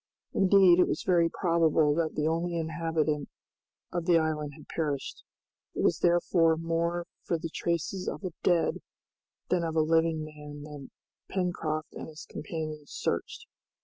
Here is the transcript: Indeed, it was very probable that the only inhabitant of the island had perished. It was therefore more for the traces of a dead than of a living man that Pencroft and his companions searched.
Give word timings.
Indeed, 0.33 0.79
it 0.79 0.87
was 0.87 1.03
very 1.05 1.29
probable 1.29 1.93
that 1.93 2.15
the 2.15 2.25
only 2.25 2.55
inhabitant 2.57 3.29
of 3.91 4.07
the 4.07 4.17
island 4.17 4.53
had 4.57 4.67
perished. 4.67 5.21
It 5.75 5.83
was 5.83 5.99
therefore 5.99 6.57
more 6.57 7.05
for 7.23 7.37
the 7.37 7.51
traces 7.53 8.07
of 8.07 8.23
a 8.23 8.31
dead 8.41 8.81
than 9.49 9.63
of 9.63 9.75
a 9.75 9.81
living 9.81 10.25
man 10.25 10.63
that 10.63 10.89
Pencroft 11.29 11.93
and 11.93 12.07
his 12.07 12.25
companions 12.27 12.89
searched. 12.91 13.45